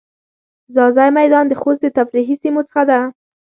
ځاځی 0.73 1.09
میدان 1.17 1.45
د 1.47 1.53
خوست 1.61 1.81
د 1.83 1.87
تفریحی 1.97 2.35
سیمو 2.43 2.61
څخه 2.67 2.83
ده. 2.89 2.99